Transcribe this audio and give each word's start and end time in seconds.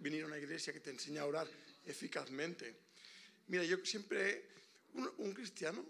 venir 0.00 0.24
a 0.24 0.26
una 0.26 0.38
iglesia 0.38 0.72
que 0.72 0.80
te 0.80 0.90
enseña 0.90 1.22
a 1.22 1.26
orar 1.26 1.48
eficazmente. 1.84 2.74
Mira, 3.48 3.64
yo 3.64 3.84
siempre, 3.84 4.48
un, 4.94 5.10
un 5.18 5.32
cristiano, 5.32 5.84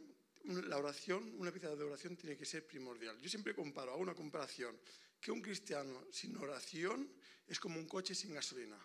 la 0.45 0.79
oración, 0.79 1.35
una 1.39 1.51
vida 1.51 1.75
de 1.75 1.85
oración 1.85 2.17
tiene 2.17 2.37
que 2.37 2.45
ser 2.45 2.67
primordial. 2.67 3.19
Yo 3.21 3.29
siempre 3.29 3.54
comparo, 3.54 3.93
hago 3.93 4.03
una 4.03 4.14
comparación, 4.14 4.79
que 5.21 5.33
un 5.33 5.41
cristiano 5.41 6.07
sin 6.12 6.37
oración 6.37 7.11
es 7.49 7.59
como 7.59 7.79
un 7.79 7.87
coche 7.87 8.14
sin 8.14 8.35
gasolina. 8.35 8.79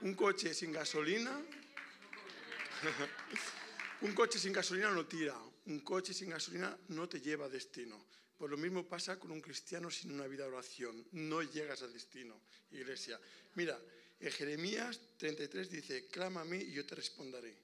Un 0.00 0.14
coche 0.14 0.54
sin 0.54 0.72
gasolina, 0.72 1.42
un 4.02 4.12
coche 4.12 4.38
sin 4.38 4.52
gasolina 4.52 4.90
no 4.90 5.06
tira, 5.06 5.36
un 5.66 5.80
coche 5.80 6.14
sin 6.14 6.30
gasolina 6.30 6.78
no 6.88 7.08
te 7.08 7.20
lleva 7.20 7.46
a 7.46 7.48
destino. 7.48 8.06
Pues 8.36 8.50
lo 8.50 8.56
mismo 8.56 8.86
pasa 8.86 9.18
con 9.18 9.32
un 9.32 9.40
cristiano 9.40 9.90
sin 9.90 10.12
una 10.12 10.28
vida 10.28 10.44
de 10.44 10.50
oración, 10.50 11.04
no 11.12 11.42
llegas 11.42 11.82
al 11.82 11.92
destino, 11.92 12.40
iglesia. 12.70 13.20
Mira, 13.56 13.76
en 14.20 14.30
Jeremías 14.32 15.00
33 15.16 15.70
dice, 15.70 16.06
clama 16.08 16.40
a 16.42 16.44
mí 16.44 16.58
y 16.58 16.72
yo 16.72 16.84
te 16.86 16.94
responderé, 16.94 17.56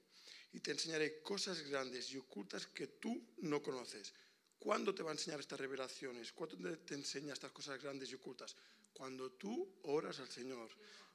y 0.53 0.59
te 0.59 0.71
enseñaré 0.71 1.21
cosas 1.21 1.61
grandes 1.67 2.11
y 2.11 2.17
ocultas 2.17 2.67
que 2.67 2.87
tú 2.87 3.21
no 3.39 3.61
conoces. 3.61 4.13
¿Cuándo 4.57 4.95
te 4.95 5.03
va 5.03 5.11
a 5.11 5.13
enseñar 5.13 5.39
estas 5.39 5.59
revelaciones? 5.59 6.31
¿Cuándo 6.31 6.57
te- 6.79 6.95
enseña 6.95 7.33
estas 7.33 7.51
cosas 7.51 7.81
grandes 7.81 8.09
y 8.11 8.15
ocultas? 8.15 8.55
Cuando 8.93 9.31
tú 9.33 9.79
oras 9.83 10.19
al 10.19 10.29
Señor, 10.29 10.69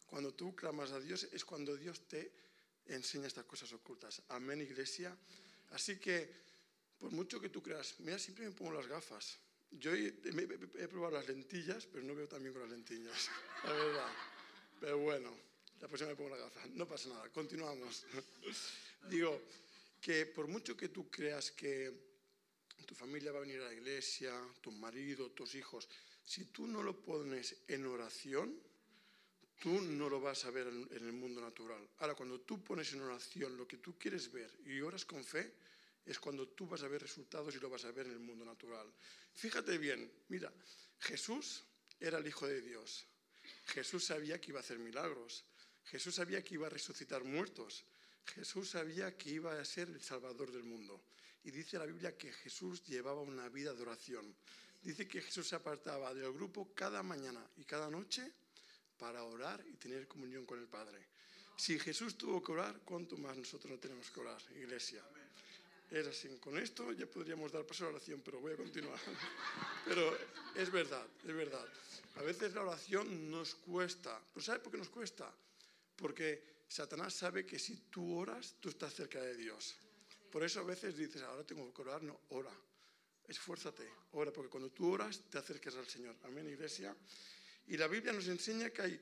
cuando 0.06 0.34
tú 0.34 0.54
clamas 0.54 0.92
a 0.92 1.00
Dios, 1.00 1.26
es 1.32 1.44
cuando 1.44 1.74
Dios 1.76 2.06
te 2.06 2.32
enseña 2.86 3.26
estas 3.26 3.46
cosas 3.46 3.72
ocultas. 3.72 4.22
Amén, 4.28 4.60
iglesia. 4.60 5.16
Así 5.70 5.98
que, 5.98 6.30
por 6.98 7.10
mucho 7.12 7.40
que 7.40 7.48
tú 7.48 7.62
creas, 7.62 7.94
mira, 8.00 8.18
siempre 8.18 8.44
me 8.44 8.52
pongo 8.52 8.72
las 8.72 8.86
gafas. 8.86 9.38
Yo 9.70 9.94
he 9.94 10.12
probado 10.88 11.14
las 11.16 11.26
lentillas, 11.28 11.86
pero 11.86 12.04
no 12.04 12.14
veo 12.14 12.28
tan 12.28 12.42
bien 12.42 12.52
con 12.52 12.62
las 12.62 12.70
lentillas, 12.72 13.30
la 13.64 13.72
verdad. 13.72 13.99
Pero 14.80 14.98
bueno, 14.98 15.36
la 15.80 15.86
próxima 15.86 16.10
me 16.10 16.16
pongo 16.16 16.30
las 16.30 16.40
gafas. 16.40 16.70
No 16.70 16.88
pasa 16.88 17.08
nada, 17.10 17.28
continuamos. 17.28 18.06
Digo, 19.10 19.42
que 20.00 20.26
por 20.26 20.48
mucho 20.48 20.76
que 20.76 20.88
tú 20.88 21.10
creas 21.10 21.50
que 21.52 21.92
tu 22.86 22.94
familia 22.94 23.30
va 23.30 23.38
a 23.38 23.42
venir 23.42 23.60
a 23.60 23.66
la 23.66 23.74
iglesia, 23.74 24.32
tu 24.60 24.72
marido, 24.72 25.30
tus 25.30 25.54
hijos, 25.54 25.88
si 26.24 26.46
tú 26.46 26.66
no 26.66 26.82
lo 26.82 26.98
pones 27.00 27.56
en 27.68 27.86
oración, 27.86 28.58
tú 29.60 29.80
no 29.82 30.08
lo 30.08 30.20
vas 30.20 30.44
a 30.46 30.50
ver 30.50 30.68
en, 30.68 30.88
en 30.90 31.06
el 31.06 31.12
mundo 31.12 31.40
natural. 31.40 31.86
Ahora, 31.98 32.14
cuando 32.14 32.40
tú 32.40 32.64
pones 32.64 32.92
en 32.94 33.02
oración 33.02 33.56
lo 33.56 33.68
que 33.68 33.76
tú 33.76 33.98
quieres 33.98 34.32
ver 34.32 34.50
y 34.64 34.80
oras 34.80 35.04
con 35.04 35.22
fe, 35.22 35.52
es 36.06 36.18
cuando 36.18 36.48
tú 36.48 36.66
vas 36.66 36.82
a 36.82 36.88
ver 36.88 37.02
resultados 37.02 37.54
y 37.54 37.60
lo 37.60 37.68
vas 37.68 37.84
a 37.84 37.92
ver 37.92 38.06
en 38.06 38.12
el 38.12 38.18
mundo 38.20 38.44
natural. 38.44 38.90
Fíjate 39.34 39.76
bien, 39.76 40.10
mira, 40.28 40.52
Jesús 40.98 41.64
era 42.00 42.18
el 42.18 42.26
Hijo 42.26 42.46
de 42.46 42.62
Dios. 42.62 43.06
Jesús 43.70 44.04
sabía 44.04 44.40
que 44.40 44.50
iba 44.50 44.58
a 44.58 44.62
hacer 44.62 44.78
milagros. 44.78 45.44
Jesús 45.84 46.16
sabía 46.16 46.42
que 46.42 46.54
iba 46.54 46.66
a 46.66 46.70
resucitar 46.70 47.24
muertos. 47.24 47.84
Jesús 48.34 48.70
sabía 48.70 49.16
que 49.16 49.30
iba 49.30 49.58
a 49.58 49.64
ser 49.64 49.88
el 49.88 50.02
Salvador 50.02 50.50
del 50.50 50.64
mundo. 50.64 51.00
Y 51.44 51.50
dice 51.50 51.78
la 51.78 51.86
Biblia 51.86 52.16
que 52.16 52.32
Jesús 52.32 52.84
llevaba 52.84 53.22
una 53.22 53.48
vida 53.48 53.72
de 53.72 53.82
oración. 53.82 54.34
Dice 54.82 55.06
que 55.06 55.22
Jesús 55.22 55.48
se 55.48 55.56
apartaba 55.56 56.12
del 56.12 56.32
grupo 56.32 56.72
cada 56.74 57.02
mañana 57.02 57.44
y 57.56 57.64
cada 57.64 57.88
noche 57.90 58.32
para 58.98 59.22
orar 59.24 59.64
y 59.66 59.76
tener 59.76 60.06
comunión 60.06 60.44
con 60.44 60.58
el 60.58 60.66
Padre. 60.66 60.98
Si 61.56 61.78
Jesús 61.78 62.16
tuvo 62.16 62.42
que 62.42 62.52
orar, 62.52 62.80
¿cuánto 62.84 63.16
más 63.16 63.36
nosotros 63.36 63.70
no 63.70 63.78
tenemos 63.78 64.10
que 64.10 64.20
orar, 64.20 64.40
iglesia? 64.56 65.04
Es 65.90 66.06
así. 66.06 66.28
Con 66.38 66.56
esto 66.56 66.92
ya 66.92 67.06
podríamos 67.06 67.50
dar 67.50 67.66
paso 67.66 67.84
a 67.84 67.86
la 67.88 67.96
oración, 67.96 68.22
pero 68.24 68.40
voy 68.40 68.52
a 68.52 68.56
continuar. 68.56 68.98
Pero 69.84 70.16
es 70.54 70.70
verdad, 70.70 71.04
es 71.26 71.34
verdad. 71.34 71.66
A 72.16 72.22
veces 72.22 72.54
la 72.54 72.62
oración 72.62 73.30
nos 73.30 73.56
cuesta. 73.56 74.20
¿Pero 74.32 74.44
sabe 74.44 74.60
por 74.60 74.70
qué 74.70 74.78
nos 74.78 74.90
cuesta? 74.90 75.32
Porque 75.96 76.62
Satanás 76.68 77.14
sabe 77.14 77.44
que 77.44 77.58
si 77.58 77.76
tú 77.90 78.16
oras, 78.16 78.54
tú 78.60 78.68
estás 78.68 78.94
cerca 78.94 79.20
de 79.20 79.34
Dios. 79.34 79.74
Por 80.30 80.44
eso 80.44 80.60
a 80.60 80.64
veces 80.64 80.96
dices, 80.96 81.22
ahora 81.22 81.44
tengo 81.44 81.72
que 81.74 81.82
orar, 81.82 82.02
no, 82.02 82.20
ora. 82.28 82.52
Esfuérzate, 83.26 83.88
ora, 84.12 84.32
porque 84.32 84.50
cuando 84.50 84.70
tú 84.70 84.92
oras 84.92 85.22
te 85.28 85.38
acercas 85.38 85.74
al 85.74 85.88
Señor. 85.88 86.16
Amén, 86.22 86.48
iglesia. 86.48 86.94
Y 87.66 87.76
la 87.76 87.88
Biblia 87.88 88.12
nos 88.12 88.28
enseña 88.28 88.70
que 88.70 88.82
hay 88.82 89.00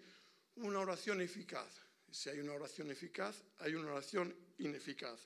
una 0.57 0.79
oración 0.81 1.21
eficaz. 1.21 1.69
Si 2.11 2.31
hay 2.31 2.39
una 2.39 2.55
oración 2.55 2.91
eficaz, 2.91 3.43
hay 3.59 3.75
una 3.75 3.93
oración 3.93 4.35
ineficaz. 4.59 5.21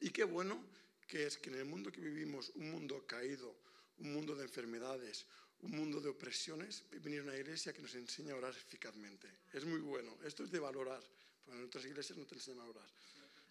Y 0.00 0.10
qué 0.10 0.24
bueno 0.24 0.64
que 1.06 1.26
es 1.26 1.38
que 1.38 1.50
en 1.50 1.56
el 1.56 1.64
mundo 1.64 1.90
que 1.92 2.00
vivimos, 2.00 2.50
un 2.56 2.70
mundo 2.70 3.06
caído, 3.06 3.56
un 3.98 4.12
mundo 4.12 4.34
de 4.34 4.44
enfermedades, 4.44 5.26
un 5.60 5.70
mundo 5.72 6.00
de 6.00 6.08
opresiones, 6.08 6.84
venir 7.02 7.22
una 7.22 7.36
iglesia 7.36 7.72
que 7.72 7.82
nos 7.82 7.94
enseña 7.94 8.34
a 8.34 8.36
orar 8.36 8.54
eficazmente. 8.54 9.28
Es 9.52 9.64
muy 9.64 9.80
bueno. 9.80 10.18
Esto 10.24 10.44
es 10.44 10.50
de 10.50 10.58
valorar, 10.58 11.02
porque 11.44 11.58
en 11.58 11.66
otras 11.66 11.84
iglesias 11.84 12.18
no 12.18 12.26
te 12.26 12.34
enseñan 12.34 12.60
a 12.60 12.68
orar. 12.68 12.88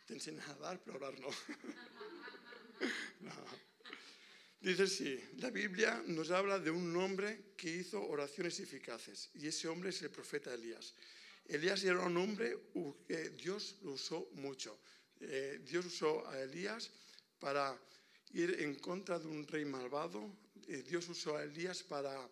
Te 0.06 0.14
enseñan 0.14 0.50
a 0.50 0.56
dar, 0.56 0.82
pero 0.84 0.94
a 0.94 1.08
orar 1.08 1.20
no. 1.20 1.30
no. 3.22 3.74
Dice 4.60 4.88
sí, 4.88 5.20
la 5.40 5.50
Biblia 5.50 6.02
nos 6.08 6.32
habla 6.32 6.58
de 6.58 6.72
un 6.72 6.96
hombre 6.96 7.54
que 7.58 7.70
hizo 7.70 8.02
oraciones 8.02 8.60
eficaces 8.62 9.30
y 9.34 9.48
ese 9.48 9.68
hombre 9.68 9.90
es 9.90 10.02
el 10.02 10.10
profeta 10.10 10.54
Elías. 10.54 10.96
Elías 11.46 11.84
era 11.84 12.00
un 12.00 12.16
hombre 12.16 12.58
que 13.06 13.32
Dios 13.32 13.78
lo 13.82 13.92
usó 13.92 14.30
mucho. 14.36 14.80
Eh, 15.22 15.62
Dios 15.64 15.86
usó 15.86 16.28
a 16.28 16.42
Elías 16.42 16.92
para 17.40 17.78
ir 18.34 18.58
en 18.60 18.76
contra 18.76 19.20
de 19.20 19.28
un 19.28 19.48
rey 19.48 19.66
malvado. 19.66 20.30
Eh, 20.68 20.84
Dios 20.88 21.08
usó 21.10 21.38
a 21.38 21.44
Elías 21.44 21.84
para 21.84 22.30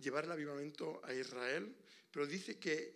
llevar 0.00 0.24
el 0.24 0.32
avivamiento 0.32 1.00
a 1.04 1.14
Israel. 1.14 1.74
Pero 2.10 2.26
dice 2.26 2.58
que 2.58 2.92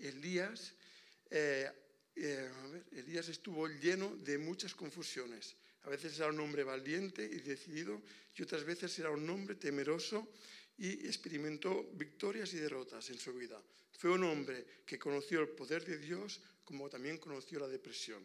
eh, 1.31 1.71
eh, 2.17 2.51
Elías 2.93 3.29
estuvo 3.29 3.69
lleno 3.69 4.17
de 4.17 4.39
muchas 4.39 4.75
confusiones. 4.75 5.57
A 5.83 5.91
veces 5.91 6.19
era 6.19 6.29
un 6.29 6.41
hombre 6.41 6.65
valiente 6.65 7.23
y 7.25 7.41
decidido 7.41 8.03
y 8.37 8.43
otras 8.43 8.65
veces 8.65 8.99
era 8.99 9.11
un 9.11 9.29
hombre 9.29 9.55
temeroso 9.55 10.29
y 10.77 11.07
experimentó 11.07 11.91
victorias 11.93 12.53
y 12.55 12.57
derrotas 12.57 13.11
en 13.11 13.19
su 13.19 13.33
vida. 13.35 13.63
Fue 13.93 14.11
un 14.11 14.25
hombre 14.25 14.83
que 14.85 14.99
conoció 14.99 15.41
el 15.41 15.49
poder 15.51 15.85
de 15.85 15.99
Dios 15.99 16.41
como 16.65 16.89
también 16.89 17.19
conoció 17.19 17.61
la 17.61 17.69
depresión. 17.69 18.25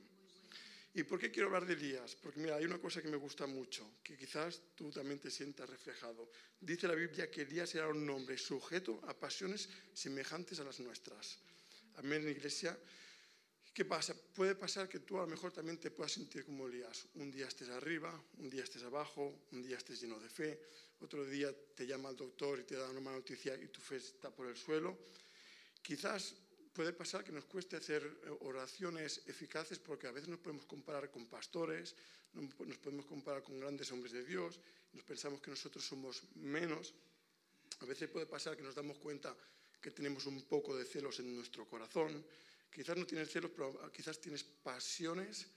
¿Y 0.93 1.03
por 1.03 1.19
qué 1.19 1.29
quiero 1.29 1.47
hablar 1.47 1.65
de 1.65 1.73
Elías? 1.73 2.15
Porque 2.15 2.39
mira, 2.39 2.55
hay 2.55 2.65
una 2.65 2.79
cosa 2.79 3.01
que 3.01 3.07
me 3.07 3.17
gusta 3.17 3.45
mucho, 3.45 3.99
que 4.03 4.17
quizás 4.17 4.61
tú 4.75 4.89
también 4.91 5.19
te 5.19 5.29
sientas 5.29 5.69
reflejado. 5.69 6.31
Dice 6.59 6.87
la 6.87 6.95
Biblia 6.95 7.29
que 7.29 7.43
Elías 7.43 7.73
era 7.75 7.87
un 7.87 8.09
hombre 8.09 8.37
sujeto 8.37 8.99
a 9.07 9.13
pasiones 9.13 9.69
semejantes 9.93 10.59
a 10.59 10.63
las 10.63 10.79
nuestras. 10.79 11.37
Amén, 11.97 12.27
iglesia. 12.27 12.77
¿Qué 13.71 13.85
pasa? 13.85 14.15
Puede 14.33 14.55
pasar 14.55 14.89
que 14.89 14.99
tú 14.99 15.17
a 15.19 15.21
lo 15.21 15.27
mejor 15.27 15.51
también 15.51 15.77
te 15.77 15.91
puedas 15.91 16.11
sentir 16.11 16.43
como 16.43 16.67
Elías. 16.67 17.07
Un 17.15 17.29
día 17.29 17.47
estés 17.47 17.69
arriba, 17.69 18.11
un 18.39 18.49
día 18.49 18.63
estés 18.63 18.83
abajo, 18.83 19.45
un 19.51 19.61
día 19.61 19.77
estés 19.77 20.01
lleno 20.01 20.19
de 20.19 20.27
fe, 20.27 20.59
otro 21.01 21.23
día 21.23 21.55
te 21.75 21.85
llama 21.85 22.09
el 22.09 22.15
doctor 22.15 22.59
y 22.59 22.63
te 22.63 22.75
da 22.75 22.89
una 22.89 22.99
mala 22.99 23.17
noticia 23.17 23.55
y 23.55 23.67
tu 23.67 23.79
fe 23.79 23.97
está 23.97 24.31
por 24.31 24.47
el 24.47 24.57
suelo. 24.57 24.97
Quizás 25.81 26.35
puede 26.79 26.93
pasar 26.93 27.25
que 27.25 27.33
nos 27.33 27.43
cueste 27.43 27.75
hacer 27.75 28.01
oraciones 28.39 29.23
eficaces 29.27 29.77
porque 29.79 30.07
a 30.07 30.13
veces 30.13 30.29
nos 30.29 30.39
podemos 30.39 30.65
comparar 30.65 31.11
con 31.11 31.27
pastores, 31.27 31.93
nos 32.31 32.77
podemos 32.77 33.05
comparar 33.05 33.43
con 33.43 33.59
grandes 33.59 33.91
hombres 33.91 34.13
de 34.13 34.23
Dios, 34.23 34.61
nos 34.93 35.03
pensamos 35.03 35.41
que 35.41 35.51
nosotros 35.51 35.83
somos 35.83 36.23
menos. 36.35 36.93
A 37.81 37.85
veces 37.85 38.07
puede 38.07 38.27
pasar 38.27 38.55
que 38.55 38.63
nos 38.63 38.75
damos 38.75 38.97
cuenta 38.97 39.35
que 39.81 39.91
tenemos 39.91 40.25
un 40.25 40.41
poco 40.43 40.73
de 40.73 40.85
celos 40.85 41.19
en 41.19 41.35
nuestro 41.35 41.67
corazón. 41.67 42.25
Quizás 42.71 42.95
no 42.95 43.05
tienes 43.05 43.29
celos, 43.29 43.51
pero 43.53 43.91
quizás 43.91 44.17
tienes 44.21 44.45
pasiones 44.45 45.47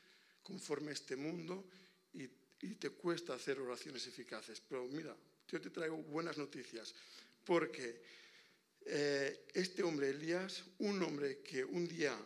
conforme 0.42 0.90
a 0.90 0.94
este 0.94 1.14
mundo 1.14 1.68
y, 2.14 2.24
y 2.62 2.74
te 2.74 2.90
cuesta 2.90 3.34
hacer 3.34 3.60
oraciones 3.60 4.04
eficaces. 4.08 4.60
Pero 4.60 4.88
mira, 4.88 5.16
yo 5.46 5.60
te 5.60 5.70
traigo 5.70 5.98
buenas 5.98 6.36
noticias 6.36 6.92
porque 7.44 8.02
eh, 8.87 9.47
este 9.54 9.82
hombre, 9.82 10.10
Elías, 10.10 10.65
un 10.78 11.03
hombre 11.03 11.41
que 11.41 11.65
un 11.65 11.87
día 11.87 12.16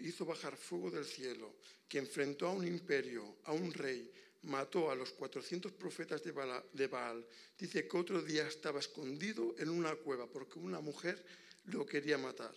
hizo 0.00 0.24
bajar 0.24 0.56
fuego 0.56 0.90
del 0.90 1.04
cielo, 1.04 1.56
que 1.88 1.98
enfrentó 1.98 2.48
a 2.48 2.52
un 2.52 2.66
imperio, 2.66 3.36
a 3.44 3.52
un 3.52 3.72
rey, 3.72 4.10
mató 4.42 4.90
a 4.90 4.94
los 4.94 5.12
400 5.12 5.72
profetas 5.72 6.22
de 6.22 6.86
Baal, 6.86 7.26
dice 7.58 7.86
que 7.86 7.96
otro 7.96 8.22
día 8.22 8.46
estaba 8.46 8.80
escondido 8.80 9.54
en 9.58 9.68
una 9.68 9.94
cueva 9.94 10.26
porque 10.26 10.58
una 10.58 10.80
mujer 10.80 11.24
lo 11.64 11.86
quería 11.86 12.18
matar. 12.18 12.54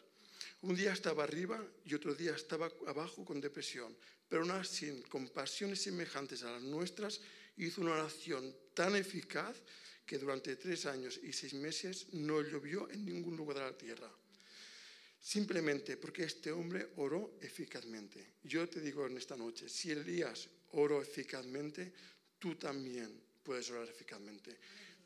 Un 0.62 0.76
día 0.76 0.92
estaba 0.92 1.24
arriba 1.24 1.64
y 1.86 1.94
otro 1.94 2.14
día 2.16 2.36
estaba 2.36 2.72
abajo 2.88 3.24
con 3.24 3.40
depresión, 3.40 3.96
pero 4.28 4.42
aún 4.42 4.52
así, 4.52 5.04
con 5.10 5.30
pasiones 5.30 5.82
semejantes 5.82 6.44
a 6.44 6.52
las 6.52 6.62
nuestras, 6.62 7.22
hizo 7.58 7.82
una 7.82 7.94
oración 7.94 8.56
tan 8.78 8.94
eficaz 8.94 9.58
que 10.06 10.22
durante 10.22 10.54
tres 10.56 10.86
años 10.86 11.18
y 11.26 11.34
seis 11.34 11.58
meses 11.58 12.14
no 12.14 12.46
llovió 12.46 12.86
en 12.94 13.10
ningún 13.10 13.36
lugar 13.36 13.58
de 13.58 13.64
la 13.66 13.78
tierra. 13.78 14.12
Simplemente 15.18 15.98
porque 15.98 16.30
este 16.30 16.52
hombre 16.52 16.94
oró 16.98 17.42
eficazmente. 17.42 18.38
Yo 18.44 18.70
te 18.70 18.80
digo 18.80 19.08
en 19.08 19.18
esta 19.18 19.36
noche, 19.36 19.68
si 19.68 19.90
Elías 19.90 20.48
oró 20.78 21.02
eficazmente, 21.02 21.92
tú 22.38 22.54
también 22.54 23.10
puedes 23.42 23.68
orar 23.72 23.90
eficazmente. 23.90 24.60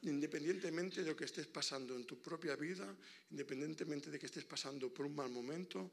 independientemente 0.04 1.04
de 1.04 1.10
lo 1.10 1.16
que 1.16 1.26
estés 1.26 1.46
pasando 1.46 1.96
en 1.96 2.06
tu 2.06 2.20
propia 2.20 2.56
vida, 2.56 2.90
independientemente 3.30 4.10
de 4.10 4.18
que 4.18 4.26
estés 4.26 4.46
pasando 4.46 4.92
por 4.92 5.06
un 5.06 5.16
mal 5.16 5.30
momento, 5.30 5.92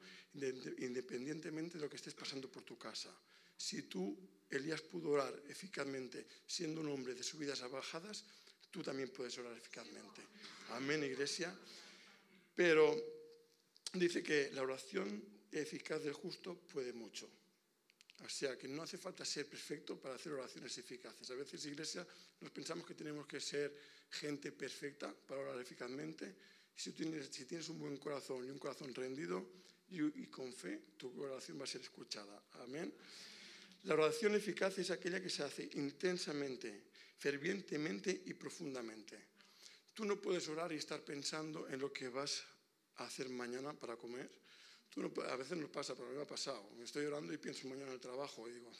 independientemente 0.79 1.77
de 1.77 1.85
lo 1.85 1.91
que 1.91 1.97
estés 1.97 2.15
pasando 2.15 2.51
por 2.51 2.65
tu 2.65 2.79
casa. 2.79 3.13
Si 3.58 3.82
tú, 3.82 4.16
Elías, 4.49 4.81
pudo 4.82 5.10
orar 5.10 5.43
eficazmente 5.49 6.26
siendo 6.46 6.81
un 6.81 6.88
hombre 6.88 7.14
de 7.14 7.25
subidas 7.25 7.60
a 7.62 7.69
bajadas, 7.69 8.25
tú 8.70 8.82
también 8.82 9.10
puedes 9.10 9.37
orar 9.38 9.56
eficazmente. 9.56 10.22
Amén, 10.70 11.02
iglesia. 11.02 11.55
Pero 12.55 12.94
dice 13.94 14.22
que 14.22 14.50
la 14.52 14.62
oración 14.62 15.22
eficaz 15.50 16.02
del 16.02 16.12
justo 16.12 16.55
puede 16.72 16.93
mucho. 16.93 17.28
O 18.25 18.28
sea, 18.28 18.56
que 18.56 18.69
no 18.69 18.82
hace 18.82 18.99
falta 18.99 19.25
ser 19.25 19.46
perfecto 19.49 19.99
para 20.00 20.14
hacer 20.14 20.32
oraciones 20.32 20.76
eficaces. 20.78 21.31
A 21.31 21.34
veces, 21.34 21.64
iglesia, 21.66 22.06
nos 22.40 22.50
pensamos 22.50 22.87
que 22.87 22.94
tenemos 22.94 23.26
que 23.26 23.40
ser 23.40 23.75
gente 24.10 24.52
perfecta 24.52 25.12
para 25.12 25.40
orar 25.40 25.60
eficazmente. 25.60 26.34
Si 26.75 26.93
tienes, 26.93 27.69
un 27.69 27.78
buen 27.78 27.96
corazón 27.96 28.46
y 28.46 28.50
un 28.50 28.58
corazón 28.58 28.94
rendido 28.94 29.46
y, 29.90 30.22
y, 30.22 30.26
con 30.26 30.52
fe, 30.52 30.81
tu 30.96 31.22
oración 31.22 31.58
va 31.60 31.64
a 31.64 31.66
ser 31.66 31.81
escuchada. 31.81 32.43
Amén. 32.55 32.93
La 33.88 33.94
oración 33.94 34.35
eficaz 34.35 34.76
es 34.76 34.90
aquella 34.90 35.19
que 35.19 35.31
se 35.31 35.43
hace 35.43 35.69
intensamente, 35.73 36.85
fervientemente 37.17 38.23
y 38.26 38.35
profundamente. 38.35 39.19
Tú 39.94 40.05
no 40.05 40.20
puedes 40.20 40.46
orar 40.49 40.70
y 40.73 40.76
estar 40.76 41.00
pensando 41.00 41.67
en 41.69 41.81
lo 41.81 41.90
que 41.90 42.08
vas 42.08 42.44
a 42.96 43.06
hacer 43.06 43.31
mañana 43.31 43.73
para 43.73 43.96
comer 43.96 44.31
a 45.31 45.37
veces 45.37 45.56
nos 45.56 45.70
pasa, 45.70 45.94
pero 45.94 46.11
me 46.11 46.23
ha 46.23 46.26
pasado. 46.26 46.70
Me 46.76 46.85
estoy 46.85 47.05
orando 47.06 47.32
y 47.32 47.38
pienso 47.38 47.69
mañana 47.69 47.88
en 47.88 47.94
el 47.94 48.00
trabajo 48.00 48.49
y 48.49 48.52
digo, 48.52 48.70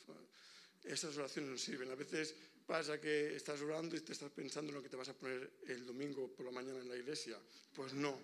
esas 0.85 1.17
oraciones 1.17 1.51
no 1.51 1.59
sirven. 1.59 1.91
A 1.91 1.95
veces 1.95 2.35
pasa 2.67 3.01
que 3.01 3.37
estás 3.37 3.61
orando 3.61 3.97
y 3.97 4.01
te 4.01 4.13
estás 4.13 4.31
pensando 4.31 4.71
en 4.71 4.77
lo 4.77 4.83
que 4.83 4.89
te 4.89 4.97
vas 4.97 5.09
a 5.09 5.15
poner 5.15 5.51
el 5.69 5.87
domingo 5.87 6.29
por 6.33 6.45
la 6.47 6.53
mañana 6.53 6.81
en 6.81 6.89
la 6.89 6.97
iglesia. 6.97 7.39
Pues 7.75 7.93
no. 7.95 8.19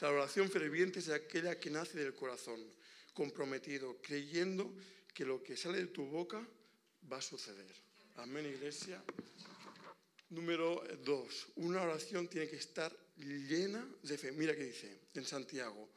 La 0.00 0.10
oración 0.10 0.50
ferviente 0.50 1.00
es 1.00 1.08
aquella 1.08 1.58
que 1.58 1.70
nace 1.70 1.98
del 1.98 2.14
corazón, 2.14 2.60
comprometido, 3.12 4.00
creyendo 4.00 4.74
que 5.14 5.24
lo 5.24 5.42
que 5.42 5.56
sale 5.56 5.78
de 5.78 5.86
tu 5.86 6.04
boca 6.04 6.44
va 7.10 7.18
a 7.18 7.22
suceder. 7.22 7.72
Amén, 8.16 8.46
iglesia. 8.46 9.02
Número 10.30 10.82
dos, 11.04 11.46
una 11.56 11.82
oración 11.82 12.26
tiene 12.26 12.48
que 12.48 12.56
estar 12.56 12.92
llena 13.16 13.86
de 14.02 14.18
fe. 14.18 14.32
Mira 14.32 14.56
qué 14.56 14.64
dice 14.64 15.00
en 15.14 15.24
Santiago. 15.24 15.90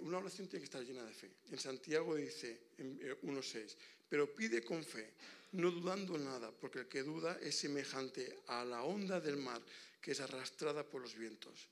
Una 0.00 0.18
oración 0.18 0.48
tiene 0.48 0.60
que 0.60 0.64
estar 0.64 0.82
llena 0.82 1.04
de 1.04 1.14
fe. 1.14 1.30
En 1.52 1.58
Santiago 1.60 2.16
dice, 2.16 2.70
en 2.78 2.98
1.6, 2.98 3.54
eh, 3.54 3.76
pero 4.08 4.34
pide 4.34 4.64
con 4.64 4.84
fe, 4.84 5.14
no 5.52 5.70
dudando 5.70 6.18
nada, 6.18 6.50
porque 6.50 6.80
el 6.80 6.88
que 6.88 7.04
duda 7.04 7.38
es 7.40 7.56
semejante 7.56 8.40
a 8.48 8.64
la 8.64 8.82
onda 8.82 9.20
del 9.20 9.36
mar 9.36 9.62
que 10.00 10.10
es 10.10 10.20
arrastrada 10.20 10.84
por 10.84 11.02
los 11.02 11.14
vientos. 11.14 11.68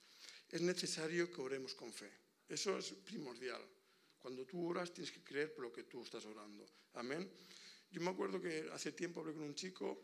Es 0.50 0.60
necesario 0.60 1.30
que 1.32 1.40
oremos 1.40 1.74
con 1.74 1.92
fe. 1.92 2.10
Eso 2.48 2.78
es 2.78 2.92
primordial. 3.04 3.60
Cuando 4.24 4.46
tú 4.46 4.66
oras 4.66 4.90
tienes 4.90 5.12
que 5.12 5.22
creer 5.22 5.52
por 5.52 5.64
lo 5.64 5.70
que 5.70 5.82
tú 5.82 6.02
estás 6.02 6.24
orando. 6.24 6.64
Amén. 6.94 7.30
Yo 7.90 8.00
me 8.00 8.08
acuerdo 8.08 8.40
que 8.40 8.70
hace 8.72 8.92
tiempo 8.92 9.20
hablé 9.20 9.34
con 9.34 9.42
un 9.42 9.54
chico 9.54 10.02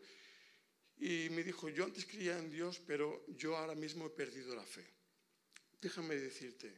y 0.99 1.31
me 1.31 1.43
dijo, 1.43 1.71
yo 1.71 1.85
antes 1.85 2.05
creía 2.05 2.39
en 2.39 2.51
Dios, 2.51 2.83
pero 2.87 3.25
yo 3.29 3.57
ahora 3.57 3.75
mismo 3.75 4.07
he 4.07 4.11
perdido 4.11 4.55
la 4.55 4.67
fe. 4.67 4.85
Déjame 5.81 6.17
decirte, 6.17 6.71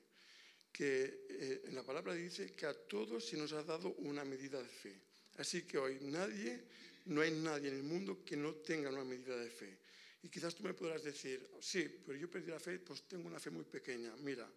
que 0.71 1.27
eh, 1.29 1.63
en 1.65 1.75
la 1.75 1.83
palabra 1.83 2.15
dice 2.15 2.55
que 2.55 2.65
a 2.67 2.75
todos 2.75 3.27
se 3.27 3.37
nos 3.37 3.53
ha 3.55 3.65
dado 3.65 3.89
una 3.95 4.25
medida 4.25 4.63
de 4.63 4.69
fe. 4.69 5.01
Así 5.39 5.63
que 5.63 5.79
hoy 5.79 5.99
nadie, 6.03 6.63
no 7.07 7.23
hay 7.23 7.33
nadie 7.33 7.71
en 7.71 7.77
el 7.79 7.83
mundo 7.83 8.25
que 8.25 8.37
no 8.37 8.55
tenga 8.55 8.89
una 8.91 9.03
medida 9.03 9.37
de 9.37 9.51
fe. 9.51 9.81
Y 10.23 10.29
quizás 10.29 10.55
tú 10.55 10.63
me 10.63 10.75
podrás 10.75 11.03
decir, 11.03 11.45
sí, 11.61 11.89
pero 12.07 12.17
yo 12.17 12.31
perdí 12.31 12.53
la 12.53 12.61
fe, 12.61 12.79
pues 12.79 13.03
tengo 13.09 13.27
una 13.27 13.41
fe 13.41 13.51
muy 13.51 13.65
pequeña. 13.65 14.15
Mira, 14.19 14.49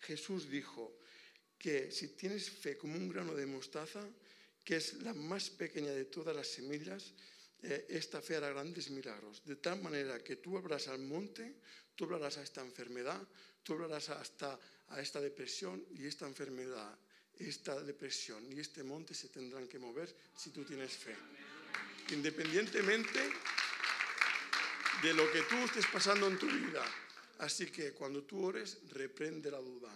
Jesús 0.00 0.50
dijo 0.50 0.98
que 1.64 1.90
si 1.90 2.08
tienes 2.08 2.50
fe 2.50 2.76
como 2.76 2.92
un 2.92 3.08
grano 3.08 3.32
de 3.32 3.46
mostaza, 3.46 4.04
que 4.62 4.76
es 4.76 5.00
la 5.00 5.14
más 5.14 5.48
pequeña 5.48 5.92
de 5.92 6.04
todas 6.04 6.36
las 6.36 6.46
semillas, 6.46 7.14
eh, 7.62 7.86
esta 7.88 8.20
fe 8.20 8.36
hará 8.36 8.50
grandes 8.50 8.90
milagros. 8.90 9.42
De 9.46 9.56
tal 9.56 9.80
manera 9.80 10.22
que 10.22 10.36
tú 10.36 10.58
hablarás 10.58 10.88
al 10.88 10.98
monte, 10.98 11.56
tú 11.96 12.04
hablarás 12.04 12.36
a 12.36 12.42
esta 12.42 12.60
enfermedad, 12.60 13.16
tú 13.62 13.72
hablarás 13.72 14.10
hasta 14.10 14.60
a 14.88 15.00
esta 15.00 15.22
depresión 15.22 15.82
y 15.94 16.04
esta 16.04 16.26
enfermedad, 16.26 16.98
esta 17.38 17.80
depresión 17.80 18.44
y 18.52 18.60
este 18.60 18.84
monte 18.84 19.14
se 19.14 19.30
tendrán 19.30 19.66
que 19.66 19.78
mover 19.78 20.14
si 20.36 20.50
tú 20.50 20.64
tienes 20.64 20.92
fe. 20.92 21.16
Independientemente 22.10 23.20
de 25.02 25.14
lo 25.14 25.32
que 25.32 25.40
tú 25.48 25.56
estés 25.64 25.86
pasando 25.90 26.26
en 26.26 26.38
tu 26.38 26.46
vida. 26.46 26.84
Así 27.38 27.68
que 27.68 27.92
cuando 27.92 28.22
tú 28.24 28.44
ores, 28.44 28.80
reprende 28.90 29.50
la 29.50 29.60
duda. 29.60 29.90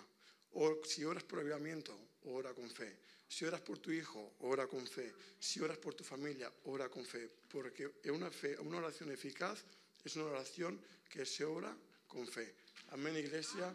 O 0.55 0.81
si 0.85 1.05
oras 1.05 1.25
por 1.25 1.41
avivamiento, 1.41 1.97
ora 2.25 2.53
con 2.55 2.69
fe. 2.71 2.97
Si 3.29 3.45
oras 3.45 3.61
por 3.61 3.79
tu 3.79 3.93
hijo, 3.93 4.35
ora 4.41 4.67
con 4.67 4.87
fe. 4.87 5.13
Si 5.39 5.61
oras 5.61 5.79
por 5.79 5.95
tu 5.95 6.03
familia, 6.03 6.51
ora 6.65 6.89
con 6.89 7.05
fe. 7.05 7.29
Porque 7.49 7.91
una, 8.11 8.31
fe, 8.31 8.59
una 8.59 8.79
oración 8.79 9.13
eficaz 9.13 9.65
es 10.05 10.17
una 10.17 10.27
oración 10.27 10.81
que 11.11 11.27
se 11.27 11.45
ora 11.45 11.77
con 12.07 12.27
fe. 12.27 12.55
Amén, 12.91 13.17
iglesia. 13.17 13.75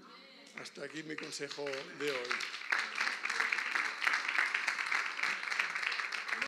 Hasta 0.56 0.84
aquí 0.84 1.04
mi 1.04 1.16
consejo 1.16 1.66
de 2.00 2.12
hoy. 2.12 2.30